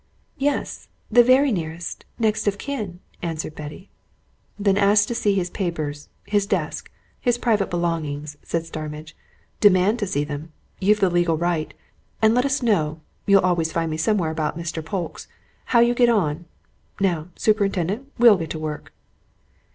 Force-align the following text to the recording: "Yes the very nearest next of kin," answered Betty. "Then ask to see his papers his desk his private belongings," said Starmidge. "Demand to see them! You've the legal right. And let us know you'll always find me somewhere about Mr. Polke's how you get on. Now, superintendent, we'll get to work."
"Yes 0.39 0.87
the 1.11 1.23
very 1.23 1.51
nearest 1.51 2.05
next 2.17 2.47
of 2.47 2.57
kin," 2.57 3.01
answered 3.21 3.53
Betty. 3.53 3.91
"Then 4.57 4.75
ask 4.75 5.07
to 5.09 5.13
see 5.13 5.35
his 5.35 5.51
papers 5.51 6.09
his 6.25 6.47
desk 6.47 6.89
his 7.19 7.37
private 7.37 7.69
belongings," 7.69 8.35
said 8.41 8.65
Starmidge. 8.65 9.15
"Demand 9.59 9.99
to 9.99 10.07
see 10.07 10.23
them! 10.23 10.51
You've 10.79 11.01
the 11.01 11.11
legal 11.11 11.37
right. 11.37 11.71
And 12.19 12.33
let 12.33 12.45
us 12.45 12.63
know 12.63 12.99
you'll 13.27 13.45
always 13.45 13.71
find 13.71 13.91
me 13.91 13.97
somewhere 13.97 14.31
about 14.31 14.57
Mr. 14.57 14.83
Polke's 14.83 15.27
how 15.65 15.81
you 15.81 15.93
get 15.93 16.09
on. 16.09 16.45
Now, 16.99 17.27
superintendent, 17.35 18.11
we'll 18.17 18.37
get 18.37 18.49
to 18.49 18.57
work." 18.59 18.91